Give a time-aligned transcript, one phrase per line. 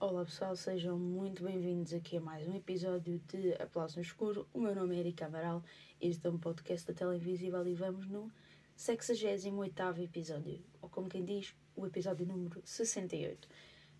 [0.00, 4.48] Olá pessoal, sejam muito bem-vindos aqui a mais um episódio de Aplauso no Escuro.
[4.50, 5.62] O meu nome é Erika Amaral,
[6.00, 8.32] este é um podcast da Televisível e vamos no
[8.74, 13.46] 68 episódio, ou como quem diz, o episódio número 68.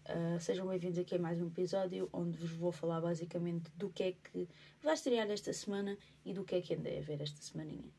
[0.07, 4.03] Uh, sejam bem-vindos aqui a mais um episódio onde vos vou falar basicamente do que
[4.03, 4.49] é que
[4.83, 7.93] vai estrear esta semana e do que é que andei a ver esta semaninha.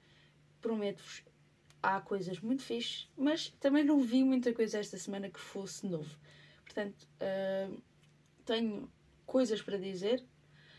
[0.59, 1.23] Prometo-vos,
[1.83, 6.17] há coisas muito fixes, mas também não vi muita coisa esta semana que fosse novo.
[6.65, 7.90] Portanto, uh,
[8.51, 8.91] tenho
[9.25, 10.21] coisas para dizer.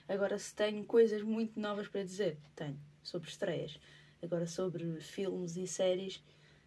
[0.06, 2.78] Agora, se tenho coisas muito novas para dizer, tenho.
[3.02, 3.80] Sobre estreias.
[4.22, 6.22] Agora, sobre filmes e séries,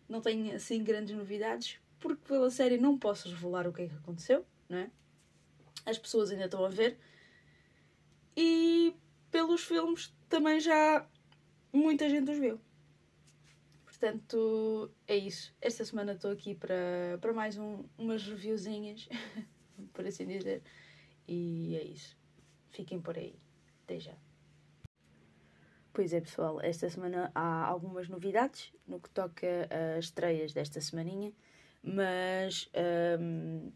[0.10, 3.96] não tenho assim grandes novidades, porque pela série não posso revelar o que é que
[3.96, 4.92] aconteceu, não é?
[5.86, 6.98] As pessoas ainda estão a ver.
[8.36, 8.94] E
[9.32, 11.08] pelos filmes também já
[11.72, 12.60] muita gente os viu.
[13.86, 15.54] Portanto, é isso.
[15.62, 19.08] Esta semana estou aqui para, para mais um, umas reviewzinhas,
[19.94, 20.62] por assim dizer.
[21.28, 22.18] E é isso.
[22.70, 23.36] Fiquem por aí.
[23.84, 24.16] Até já.
[25.94, 29.48] Pois é, pessoal, esta semana há algumas novidades no que toca
[29.98, 31.32] às estreias desta semaninha,
[31.82, 32.70] mas.
[33.20, 33.72] Um,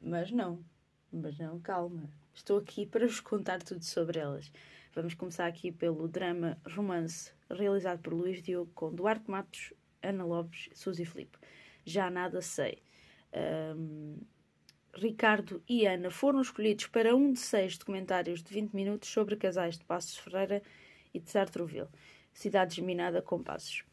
[0.00, 0.62] mas não.
[1.10, 2.10] Mas não, calma.
[2.34, 4.52] Estou aqui para vos contar tudo sobre elas.
[4.94, 9.72] Vamos começar aqui pelo drama romance realizado por Luís Diogo com Duarte Matos,
[10.02, 11.38] Ana Lopes Suzy Filipe.
[11.84, 12.82] Já nada sei.
[13.74, 14.18] Um,
[14.98, 19.76] Ricardo e Ana foram escolhidos para um de seis documentários de 20 minutos sobre casais
[19.76, 20.62] de Passos Ferreira
[21.12, 21.88] e de Sartreville,
[22.32, 23.84] cidade geminada com Passos.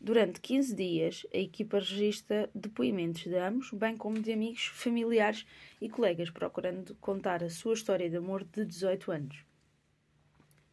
[0.00, 5.46] Durante 15 dias, a equipa registra depoimentos de ambos, bem como de amigos, familiares
[5.80, 9.44] e colegas, procurando contar a sua história de amor de 18 anos.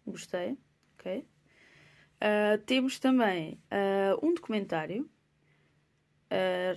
[0.08, 0.58] Gostei,
[0.98, 1.20] ok?
[1.20, 5.08] Uh, temos também uh, um documentário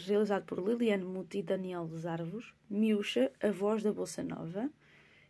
[0.06, 4.70] realizado por Liliane Muti e Daniel dos Arvos, Miúcha, a voz da Bolsa Nova.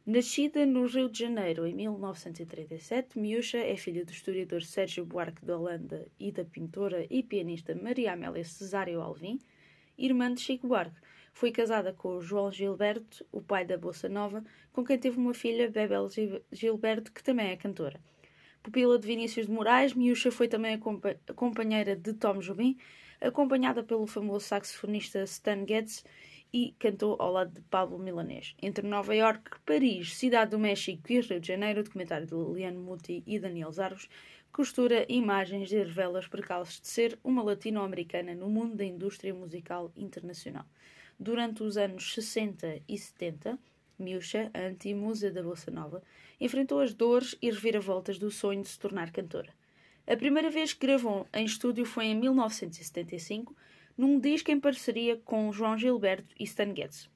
[0.07, 5.53] Nascida no Rio de Janeiro em 1937, Miúcha é filha do historiador Sérgio Buarque de
[5.53, 9.39] Holanda e da pintora e pianista Maria Amélia Cesário Alvim,
[9.97, 11.01] irmã de Chico Buarque.
[11.33, 15.71] Foi casada com João Gilberto, o pai da Bolsa Nova, com quem teve uma filha,
[15.71, 16.09] Bebel
[16.51, 18.01] Gilberto, que também é cantora.
[18.63, 22.77] Pupila de Vinícius de Moraes, Miúcha foi também a companheira de Tom Jobim,
[23.21, 26.05] acompanhada pelo famoso saxofonista Stan Getz
[26.53, 28.55] e cantou ao lado de Pablo Milanês.
[28.61, 32.79] Entre Nova York, Paris, Cidade do México e Rio de Janeiro, o documentário de Liliane
[32.79, 34.09] Muti e Daniel Zaros
[34.53, 39.93] costura imagens e revela os percalços de ser uma latino-americana no mundo da indústria musical
[39.97, 40.67] internacional.
[41.19, 43.59] Durante os anos 60 e 70,
[43.99, 46.03] Miúcha, a anti-musa da Bossa Nova,
[46.41, 49.53] enfrentou as dores e reviravoltas do sonho de se tornar cantora.
[50.07, 53.55] A primeira vez que gravou em estúdio foi em 1975,
[53.97, 57.09] num disco em parceria com João Gilberto e Stan Getz.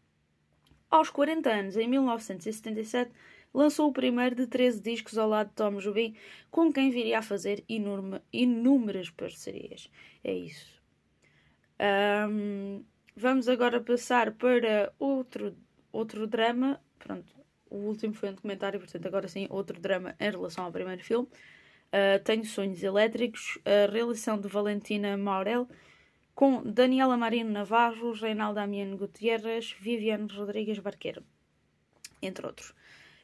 [0.91, 3.11] Aos 40 anos, em 1977,
[3.53, 6.15] lançou o primeiro de 13 discos ao lado de Tom Jobim,
[6.51, 7.65] com quem viria a fazer
[8.33, 9.91] inúmeras parcerias.
[10.23, 10.75] É isso.
[12.29, 12.85] Um,
[13.17, 15.57] vamos agora passar para outro,
[15.93, 16.81] outro drama.
[16.99, 17.33] Pronto,
[17.71, 21.29] o último foi um documentário, portanto, agora sim, outro drama em relação ao primeiro filme.
[21.95, 25.69] Uh, Tenho Sonhos Elétricos, a realização de Valentina Maurel,
[26.35, 31.23] com Daniela Marino Navarro, Reinaldo Amiano Gutierrez, Viviane Rodrigues Barqueiro,
[32.21, 32.75] entre outros.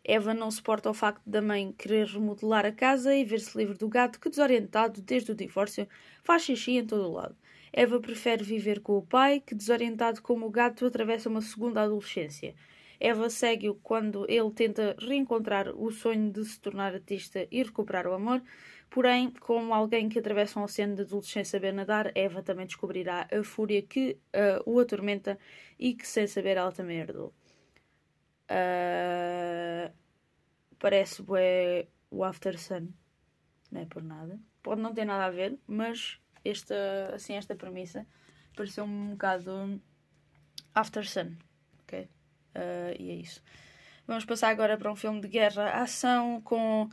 [0.05, 3.89] Eva não suporta o facto da mãe querer remodelar a casa e ver-se livre do
[3.89, 5.89] gato que, desorientado desde o divórcio,
[6.23, 7.37] faz xixi em todo o lado.
[7.73, 12.55] Eva prefere viver com o pai, que, desorientado como o gato, atravessa uma segunda adolescência.
[13.01, 18.13] Eva segue-o quando ele tenta reencontrar o sonho de se tornar artista e recuperar o
[18.13, 18.43] amor.
[18.91, 23.43] Porém, como alguém que atravessa um oceano de adolescência saber nadar, Eva também descobrirá a
[23.43, 25.39] fúria que uh, o atormenta
[25.79, 27.33] e que, sem saber, ela também herdou.
[28.51, 29.91] Uh,
[30.79, 31.23] parece
[32.11, 32.89] o After Sun.
[33.71, 34.39] Não é por nada.
[34.63, 36.75] Pode não ter nada a ver, mas esta,
[37.15, 38.07] assim, esta premissa
[38.57, 39.81] pareceu um bocado
[40.75, 41.37] After Sun.
[42.55, 43.43] Uh, e é isso.
[44.07, 46.89] Vamos passar agora para um filme de guerra, ação com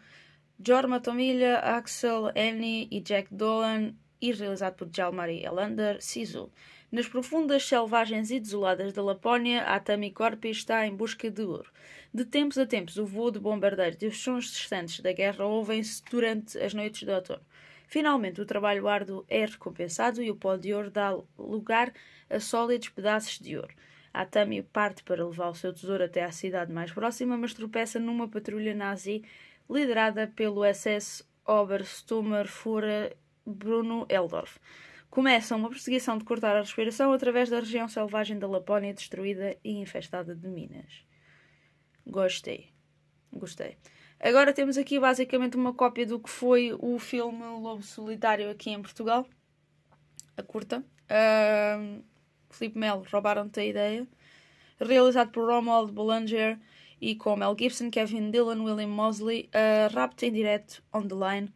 [0.64, 6.52] Jorma Tomilha, Axel Annie e Jack Dolan e realizado por Jalmari Elander, Sisu.
[6.92, 11.70] Nas profundas selvagens e desoladas da Lapónia, a Tami Corpi está em busca de ouro.
[12.14, 16.02] De tempos a tempos, o voo de bombardeiros e os sons distantes da guerra ouvem-se
[16.10, 17.42] durante as noites de outono.
[17.88, 21.94] Finalmente, o trabalho árduo é recompensado e o pó de ouro dá lugar
[22.30, 23.74] a sólidos pedaços de ouro.
[24.18, 28.00] A Tami parte para levar o seu tesouro até à cidade mais próxima, mas tropeça
[28.00, 29.24] numa patrulha nazi
[29.70, 33.16] liderada pelo SS Obersturmführer
[33.46, 34.58] Bruno Eldorf.
[35.12, 39.74] começa uma perseguição de cortar a respiração através da região selvagem da Lapónia destruída e
[39.74, 41.06] infestada de minas.
[42.04, 42.72] Gostei.
[43.32, 43.78] Gostei.
[44.20, 48.82] Agora temos aqui basicamente uma cópia do que foi o filme Lobo Solitário aqui em
[48.82, 49.28] Portugal.
[50.36, 50.84] A curta.
[52.58, 54.08] Felipe Melo, roubaram-te a ideia.
[54.80, 56.58] Realizado por Romuald Boulanger
[57.00, 59.50] e com Mel Gibson, Kevin Dillon, William Mosley.
[59.54, 61.54] Uh, rapto em direto, on the line.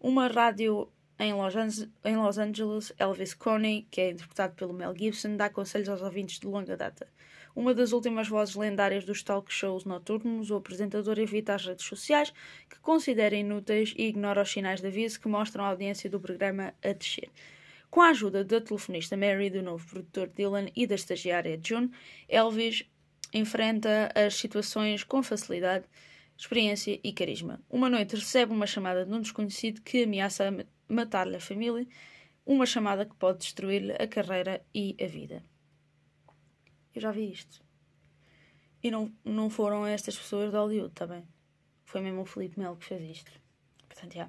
[0.00, 4.94] Uma rádio em Los, Angeles, em Los Angeles, Elvis Coney, que é interpretado pelo Mel
[4.96, 7.06] Gibson, dá conselhos aos ouvintes de longa data.
[7.54, 12.32] Uma das últimas vozes lendárias dos talk shows noturnos, o apresentador evita as redes sociais,
[12.68, 16.74] que considera inúteis e ignora os sinais de aviso que mostram a audiência do programa
[16.82, 17.30] a descer.
[17.94, 21.92] Com a ajuda da telefonista Mary, do novo produtor Dylan e da estagiária June,
[22.28, 22.84] Elvis
[23.32, 25.84] enfrenta as situações com facilidade,
[26.36, 27.62] experiência e carisma.
[27.70, 31.86] Uma noite recebe uma chamada de um desconhecido que ameaça matar-lhe a família,
[32.44, 35.44] uma chamada que pode destruir-lhe a carreira e a vida.
[36.92, 37.62] Eu já vi isto.
[38.82, 41.22] E não, não foram estas pessoas de Hollywood, tá bem?
[41.84, 43.30] Foi mesmo o Felipe Melo que fez isto.
[43.88, 44.28] Portanto, já.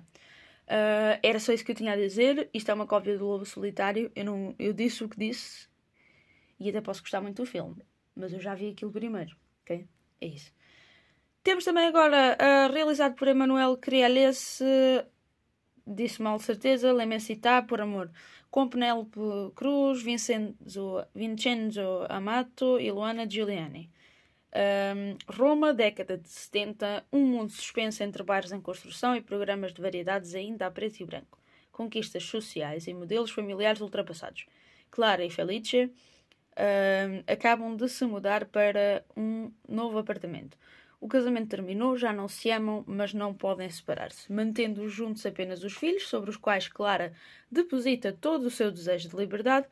[0.67, 2.49] Uh, era só isso que eu tinha a dizer.
[2.53, 4.11] Isto é uma cópia do Lobo Solitário.
[4.15, 5.67] Eu, não, eu disse o que disse.
[6.59, 7.75] E até posso gostar muito do filme.
[8.15, 9.35] Mas eu já vi aquilo primeiro.
[9.61, 9.87] Ok?
[10.21, 10.51] É isso.
[11.43, 15.05] Temos também agora, uh, realizado por Emanuel Criales, uh,
[15.85, 18.11] disse mal certeza, Lemensitá, por amor
[18.55, 19.19] com Penélope
[19.53, 23.91] Cruz, Vincenzo, Vincenzo Amato e Luana Giuliani.
[24.55, 29.81] Um, Roma, década de 70, um mundo suspenso entre bairros em construção e programas de
[29.81, 31.37] variedades ainda a preto e branco.
[31.73, 34.45] Conquistas sociais e modelos familiares ultrapassados.
[34.89, 35.91] Clara e Felice
[36.57, 40.57] um, acabam de se mudar para um novo apartamento.
[41.01, 45.73] O casamento terminou, já não se amam, mas não podem separar-se, mantendo juntos apenas os
[45.73, 47.11] filhos, sobre os quais Clara
[47.51, 49.67] deposita todo o seu desejo de liberdade.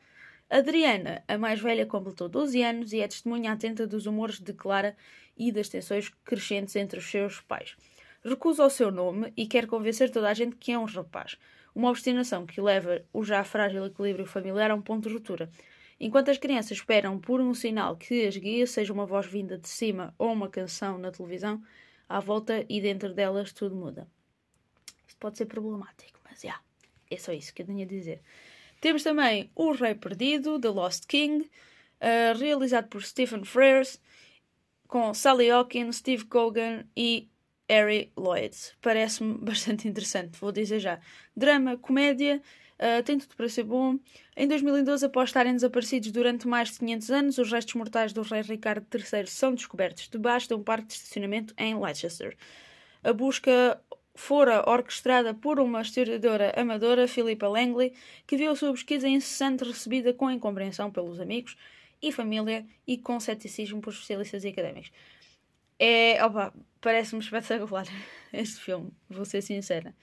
[0.54, 4.96] Adriana, a mais velha, completou 12 anos e é testemunha atenta dos humores de Clara
[5.36, 7.76] e das tensões crescentes entre os seus pais.
[8.24, 11.36] Recusa o seu nome e quer convencer toda a gente que é um rapaz.
[11.74, 15.50] Uma obstinação que leva o já frágil equilíbrio familiar a um ponto de ruptura.
[15.98, 19.68] Enquanto as crianças esperam por um sinal que as guia, seja uma voz vinda de
[19.68, 21.60] cima ou uma canção na televisão,
[22.08, 24.06] à volta e dentro delas tudo muda.
[25.08, 26.62] Isto pode ser problemático, mas já, yeah,
[27.10, 28.22] é só isso que eu tinha a dizer.
[28.84, 33.98] Temos também O Rei Perdido, The Lost King, uh, realizado por Stephen Frears,
[34.86, 37.26] com Sally Hawkins, Steve Cogan e
[37.66, 38.54] Harry Lloyd.
[38.82, 41.00] Parece-me bastante interessante, vou dizer já.
[41.34, 42.42] Drama, comédia,
[42.74, 43.96] Uh, tem tudo para ser bom.
[44.36, 48.42] Em 2012, após estarem desaparecidos durante mais de 500 anos, os restos mortais do rei
[48.42, 52.36] Ricardo III são descobertos debaixo de um parque de estacionamento em Leicester.
[53.04, 53.80] A busca
[54.14, 57.92] fora orquestrada por uma historiadora amadora, Philippa Langley,
[58.26, 61.56] que viu a sua pesquisa incessante recebida com incompreensão pelos amigos
[62.00, 64.92] e família e com ceticismo por especialistas e académicos.
[65.78, 67.86] É, opa, parece-me espetacular
[68.32, 69.94] este filme, vou ser sincera.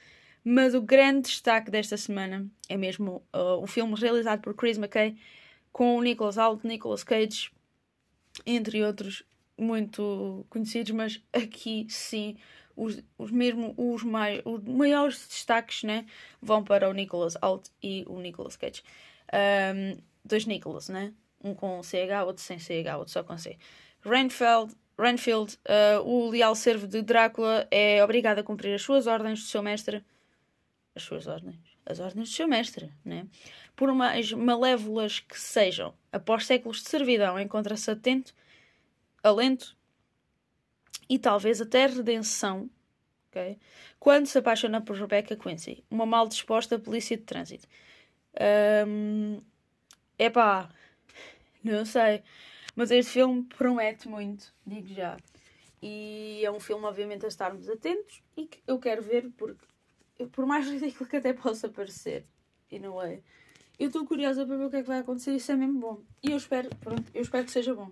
[0.44, 5.16] Mas o grande destaque desta semana é mesmo uh, o filme realizado por Chris McKay
[5.72, 7.52] com o Nicholas Hoult, Nicolas Cage,
[8.46, 9.24] entre outros
[9.58, 12.36] muito conhecidos, mas aqui sim
[12.82, 16.06] os, os mesmo os, mai, os maiores destaques né,
[16.42, 18.82] vão para o Nicholas Hoult e o Nicolas Cage.
[19.32, 21.14] Um, dois Nicholas, né?
[21.44, 23.58] Um com CH, outro sem CH, outro só com C.
[24.04, 29.40] Renfield, Renfield uh, o leal servo de Drácula, é obrigado a cumprir as suas ordens
[29.40, 30.04] do seu mestre
[30.96, 33.26] as suas ordens, as ordens do seu mestre, né?
[33.76, 38.34] Por mais malévolas que sejam, após séculos de servidão, encontra-se atento,
[39.24, 39.76] alento
[41.12, 42.70] e talvez até redenção,
[43.28, 43.60] okay?
[44.00, 47.68] quando se apaixona por Rebecca Quincy, uma mal disposta polícia de trânsito.
[48.88, 49.42] Um,
[50.18, 50.70] epá,
[51.62, 52.24] não sei,
[52.78, 55.18] mas este filme promete muito, digo já.
[55.82, 59.66] E é um filme, obviamente, a estarmos atentos e que eu quero ver porque
[60.32, 62.26] por mais ridículo que até possa parecer,
[62.72, 63.20] e não é,
[63.78, 65.36] eu estou curiosa para ver o que é que vai acontecer.
[65.36, 66.02] Isso é mesmo bom.
[66.24, 67.92] E eu espero, pronto, eu espero que seja bom.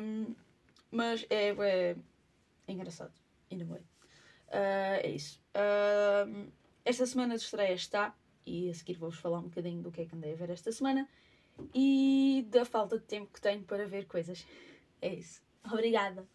[0.00, 0.34] Um,
[0.96, 1.96] mas é, é,
[2.68, 3.12] engraçado.
[3.50, 3.78] Não é.
[3.78, 3.84] Uh,
[5.02, 5.40] é isso.
[5.54, 6.50] Uh,
[6.84, 8.14] esta semana de estreia está.
[8.44, 10.70] E a seguir vou-vos falar um bocadinho do que é que andei a ver esta
[10.70, 11.08] semana.
[11.74, 14.46] E da falta de tempo que tenho para ver coisas.
[15.00, 15.42] É isso.
[15.64, 16.26] Obrigada.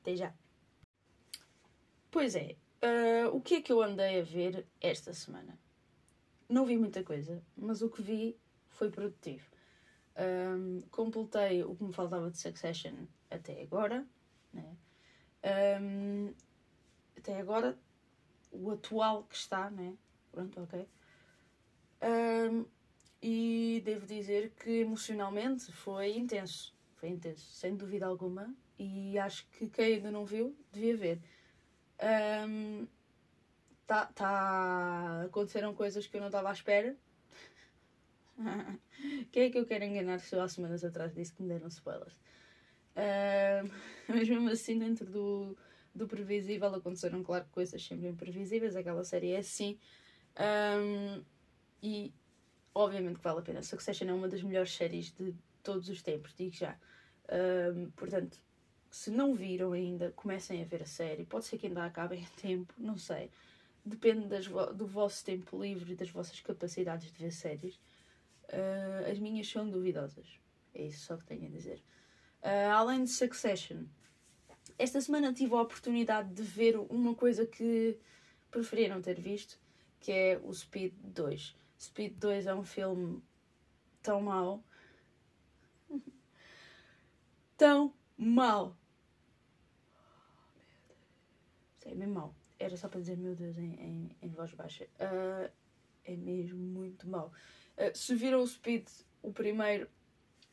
[0.00, 0.34] Até já.
[2.10, 5.58] Pois é, Uh, o que é que eu andei a ver esta semana?
[6.48, 8.38] Não vi muita coisa, mas o que vi
[8.68, 9.48] foi produtivo.
[10.18, 14.06] Um, completei o que me faltava de Succession até agora.
[14.52, 14.76] Né?
[15.80, 16.32] Um,
[17.16, 17.78] até agora,
[18.50, 19.94] o atual que está, né?
[20.32, 20.88] Pronto, ok.
[22.02, 22.64] Um,
[23.22, 26.74] e devo dizer que emocionalmente foi intenso.
[26.94, 28.54] Foi intenso, sem dúvida alguma.
[28.78, 31.20] E acho que quem ainda não viu, devia ver.
[32.48, 32.86] Um,
[33.86, 35.22] tá, tá...
[35.24, 36.96] Aconteceram coisas que eu não estava à espera.
[39.32, 41.68] Quem é que eu quero enganar se eu há semanas atrás disse que me deram
[41.68, 42.14] spoilers?
[42.96, 43.70] Uh,
[44.08, 45.56] mas mesmo assim, dentro do,
[45.94, 48.76] do previsível, aconteceram, claro, coisas sempre imprevisíveis.
[48.76, 49.78] Aquela série é assim.
[50.38, 51.22] Um,
[51.82, 52.12] e
[52.74, 53.62] obviamente que vale a pena.
[53.62, 56.78] Succession é uma das melhores séries de todos os tempos, digo já.
[57.74, 58.38] Um, portanto,
[58.90, 61.24] se não viram ainda, comecem a ver a série.
[61.24, 63.30] Pode ser que ainda acabem a tempo, não sei.
[63.84, 67.78] Depende das, do vosso tempo livre e das vossas capacidades de ver séries.
[68.48, 70.38] Uh, as minhas são duvidosas.
[70.74, 71.82] É isso só que tenho a dizer.
[72.42, 73.84] Uh, além de Succession,
[74.78, 77.98] esta semana tive a oportunidade de ver uma coisa que
[78.50, 79.58] preferia não ter visto,
[79.98, 81.56] que é o Speed 2.
[81.78, 83.22] Speed 2 é um filme
[84.02, 84.62] tão mau.
[87.56, 88.76] tão mau.
[91.84, 92.34] É mesmo mau.
[92.58, 94.84] Era só para dizer meu Deus em, em, em voz baixa.
[95.00, 95.50] Uh,
[96.04, 97.32] é mesmo muito mau.
[97.76, 98.88] Uh, se viram o Speed,
[99.22, 99.88] o primeiro,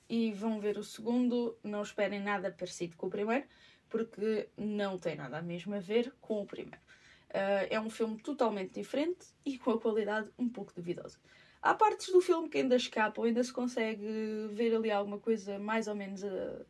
[0.09, 3.45] e vão ver o segundo, não esperem nada parecido com o primeiro,
[3.89, 6.81] porque não tem nada mesmo a ver com o primeiro.
[7.29, 11.17] Uh, é um filme totalmente diferente e com a qualidade um pouco duvidosa.
[11.61, 14.05] Há partes do filme que ainda escapam, ainda se consegue
[14.51, 16.65] ver ali alguma coisa mais ou menos uh,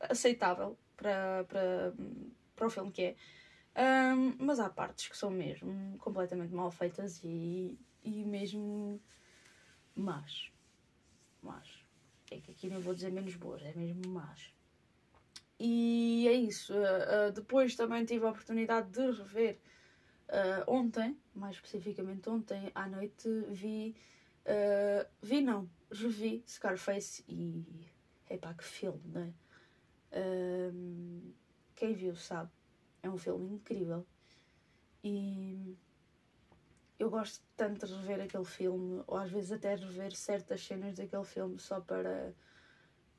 [0.00, 1.94] aceitável para, para,
[2.56, 3.16] para o filme que é.
[4.14, 9.00] Um, mas há partes que são mesmo completamente mal feitas e, e mesmo
[10.12, 10.52] más.
[11.42, 11.68] Más.
[12.30, 14.52] É que aqui não vou dizer menos boas, é mesmo más.
[15.58, 16.72] E é isso.
[16.74, 19.58] Uh, uh, depois também tive a oportunidade de rever
[20.32, 23.94] Uh, ontem, mais especificamente ontem à noite, vi.
[25.20, 27.62] Vi não, revi Scarface e.
[28.30, 29.34] Epá, que filme,
[30.10, 30.18] é?
[30.18, 31.34] Uh,
[31.74, 32.50] quem viu sabe,
[33.02, 34.06] é um filme incrível.
[35.04, 35.76] E
[37.02, 41.24] eu gosto tanto de rever aquele filme, ou às vezes até rever certas cenas daquele
[41.24, 42.32] filme só para,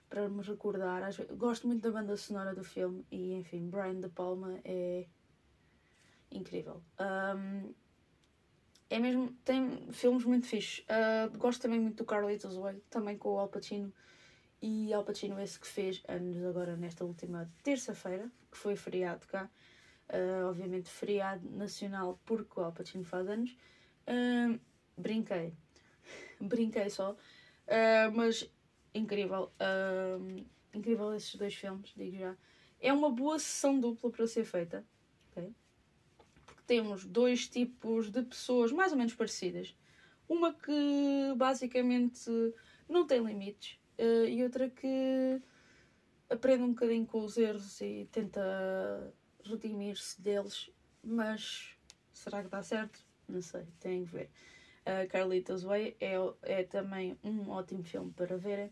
[0.09, 1.01] para me recordar.
[1.01, 5.05] Vezes, gosto muito da banda sonora do filme e, enfim, Brian De Palma é
[6.31, 6.81] incrível.
[6.97, 7.73] Um,
[8.89, 10.85] é mesmo, tem filmes muito fixes.
[10.87, 13.93] Uh, gosto também muito do Carlitos Way, também com o Al Pacino.
[14.61, 19.49] E Al Pacino esse que fez anos agora nesta última terça-feira, que foi feriado cá.
[20.09, 23.57] Uh, obviamente feriado nacional porque o Al Pacino faz anos.
[24.07, 24.59] Uh,
[24.97, 25.53] brinquei.
[26.39, 27.15] brinquei só.
[28.13, 28.49] mas
[28.93, 29.51] incrível.
[30.73, 32.35] incrível esses dois filmes, digo já.
[32.79, 34.85] É uma boa sessão dupla para ser feita.
[35.31, 35.53] Okay?
[36.65, 39.75] temos dois tipos de pessoas mais ou menos parecidas.
[40.27, 42.29] Uma que basicamente
[42.87, 45.41] não tem limites uh, e outra que
[46.29, 49.13] aprende um bocadinho com os erros e tenta
[49.43, 50.69] redimir-se deles,
[51.03, 51.75] mas
[52.11, 52.99] será que dá certo?
[53.27, 54.29] Não sei, tem que ver.
[54.81, 58.71] Uh, Carlitos Way é, é também um ótimo filme para verem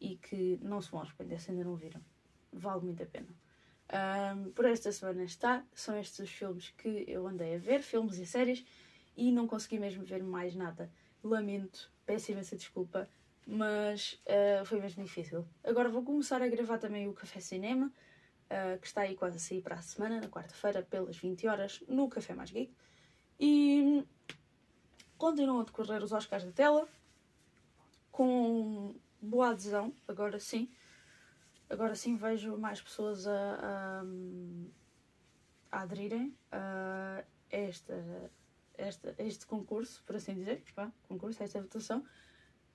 [0.00, 2.00] e que não se vão arrepender se ainda não viram.
[2.52, 3.28] Vale muito a pena.
[3.92, 8.18] Um, por esta semana está, são estes os filmes que eu andei a ver, filmes
[8.18, 8.64] e séries,
[9.16, 10.90] e não consegui mesmo ver mais nada.
[11.22, 13.08] Lamento, peço imensa desculpa,
[13.46, 15.44] mas uh, foi mesmo difícil.
[15.64, 17.92] Agora vou começar a gravar também o Café Cinema,
[18.50, 21.82] uh, que está aí quase a sair para a semana, na quarta-feira, pelas 20 horas,
[21.88, 22.74] no Café Mais Geek.
[23.38, 24.04] E
[25.16, 26.88] continuam a decorrer os Oscars da tela,
[28.10, 30.70] com boa adesão, agora sim.
[31.68, 34.02] Agora sim vejo mais pessoas a, a,
[35.70, 38.30] a aderirem a esta,
[38.76, 42.04] esta, este concurso, por assim dizer, pá, concurso, esta votação,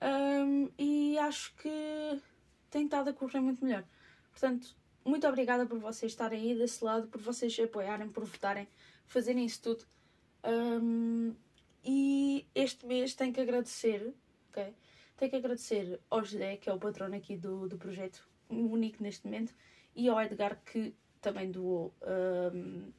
[0.00, 2.22] um, e acho que
[2.70, 3.84] tem estado a correr muito melhor.
[4.30, 8.68] Portanto, muito obrigada por vocês estarem aí desse lado, por vocês apoiarem, por votarem,
[9.06, 9.84] fazerem isso tudo.
[10.44, 11.34] Um,
[11.84, 14.12] e este mês tenho que agradecer,
[14.50, 14.74] ok?
[15.16, 19.24] Tenho que agradecer ao José, que é o patrono aqui do, do projeto, único neste
[19.24, 19.54] momento,
[19.94, 21.94] e ao Edgar que também doou
[22.52, 22.92] um,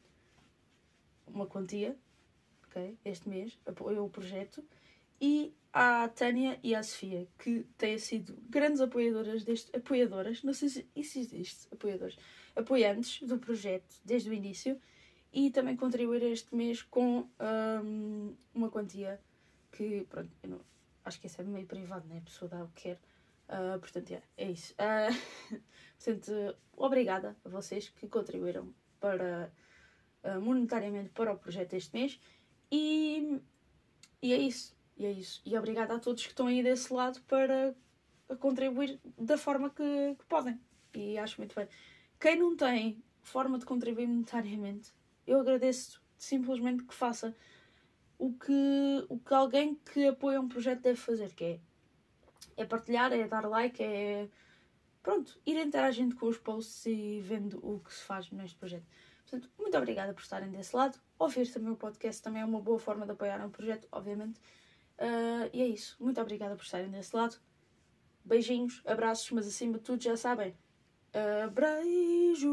[1.27, 1.95] uma quantia
[2.77, 4.63] okay, este mês, apoiou o projeto,
[5.19, 9.75] e à Tânia e à Sofia, que têm sido grandes apoiadoras deste.
[9.75, 12.17] apoiadoras, não sei se isso existe, apoiadores,
[12.55, 14.79] apoiantes do projeto desde o início
[15.31, 19.19] e também contribuir este mês com um, uma quantia
[19.71, 20.61] que, pronto, não,
[21.05, 22.17] acho que isso é meio privado, né?
[22.17, 22.99] A pessoa dá o que quer.
[23.47, 24.73] Uh, portanto, é, é isso.
[24.73, 25.59] Uh,
[26.03, 29.51] portanto, obrigada a vocês que contribuíram para,
[30.23, 32.19] uh, monetariamente para o projeto este mês.
[32.71, 33.39] E,
[34.21, 34.76] e é isso.
[34.97, 35.41] E é isso.
[35.45, 37.75] E obrigada a todos que estão aí desse lado para
[38.39, 40.59] contribuir da forma que, que podem.
[40.93, 41.67] E acho muito bem.
[42.19, 44.91] Quem não tem forma de contribuir monetariamente,
[45.25, 47.35] eu agradeço simplesmente que faça
[48.17, 51.59] o que, o que alguém que apoia um projeto deve fazer, que é,
[52.57, 54.27] é partilhar, é dar like, é
[55.03, 58.85] pronto, ir interagindo com os posts e vendo o que se faz neste projeto.
[59.21, 60.99] Portanto, muito obrigada por estarem desse lado.
[61.19, 64.39] Ouvir também o podcast também é uma boa forma de apoiar um projeto, obviamente.
[64.99, 65.95] Uh, e é isso.
[65.99, 67.37] Muito obrigada por estarem desse lado.
[68.25, 70.55] Beijinhos, abraços, mas acima de tudo já sabem.
[71.45, 72.43] Abraços.